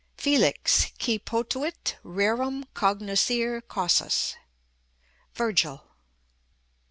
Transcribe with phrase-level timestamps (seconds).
[0.17, 4.33] "Felix, qui potuit rerum cognoscere causas."
[5.35, 5.83] VIRGIL.